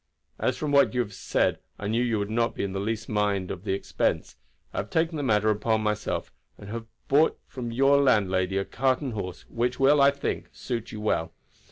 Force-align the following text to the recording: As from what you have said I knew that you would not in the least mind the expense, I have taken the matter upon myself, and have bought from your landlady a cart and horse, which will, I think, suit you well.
As 0.39 0.57
from 0.57 0.71
what 0.71 0.95
you 0.95 1.01
have 1.01 1.13
said 1.13 1.59
I 1.77 1.85
knew 1.85 2.01
that 2.01 2.07
you 2.09 2.17
would 2.17 2.31
not 2.31 2.57
in 2.59 2.73
the 2.73 2.79
least 2.79 3.07
mind 3.07 3.49
the 3.51 3.73
expense, 3.73 4.35
I 4.73 4.77
have 4.77 4.89
taken 4.89 5.15
the 5.15 5.21
matter 5.21 5.51
upon 5.51 5.81
myself, 5.81 6.31
and 6.57 6.69
have 6.71 6.87
bought 7.07 7.37
from 7.45 7.69
your 7.71 8.01
landlady 8.01 8.57
a 8.57 8.65
cart 8.65 9.01
and 9.01 9.13
horse, 9.13 9.45
which 9.47 9.79
will, 9.79 10.01
I 10.01 10.09
think, 10.09 10.49
suit 10.53 10.91
you 10.91 10.99
well. 11.01 11.33